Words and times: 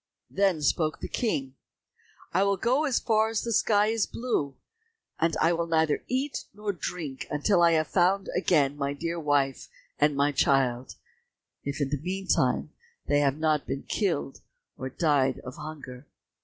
Then 0.31 0.63
spoke 0.63 0.99
the 0.99 1.07
King, 1.07 1.53
"I 2.33 2.41
will 2.43 2.57
go 2.57 2.85
as 2.85 2.97
far 2.97 3.29
as 3.29 3.43
the 3.43 3.51
sky 3.53 3.85
is 3.89 4.07
blue, 4.07 4.55
and 5.19 5.35
will 5.39 5.67
neither 5.67 6.03
eat 6.07 6.45
nor 6.55 6.73
drink 6.73 7.27
until 7.29 7.61
I 7.61 7.73
have 7.73 7.87
found 7.87 8.27
again 8.35 8.75
my 8.77 8.93
dear 8.93 9.19
wife 9.19 9.67
and 9.99 10.15
my 10.15 10.31
child, 10.31 10.95
if 11.63 11.79
in 11.79 11.89
the 11.91 12.01
meantime 12.01 12.71
they 13.05 13.19
have 13.19 13.37
not 13.37 13.67
been 13.67 13.83
killed, 13.83 14.41
or 14.75 14.89
died 14.89 15.37
of 15.45 15.57
hunger." 15.57 16.07